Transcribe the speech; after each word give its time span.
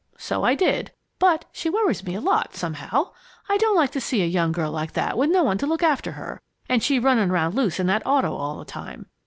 So 0.17 0.43
I 0.43 0.55
did, 0.55 0.91
but 1.19 1.45
she 1.51 1.69
worries 1.69 2.03
me 2.03 2.15
a 2.15 2.21
lot, 2.21 2.55
somehow. 2.55 3.11
I 3.47 3.57
don't 3.57 3.75
like 3.75 3.91
to 3.91 4.01
see 4.01 4.23
a 4.23 4.25
young 4.25 4.51
girl 4.51 4.71
like 4.71 4.93
that 4.93 5.15
with 5.15 5.29
no 5.29 5.43
one 5.43 5.59
to 5.59 5.67
look 5.67 5.83
after 5.83 6.13
her, 6.13 6.41
and 6.67 6.81
she 6.81 6.97
running 6.97 7.29
around 7.29 7.53
loose 7.53 7.79
in 7.79 7.85
that 7.85 8.01
auto 8.03 8.33
all 8.35 8.57
the 8.57 8.65
time. 8.65 9.05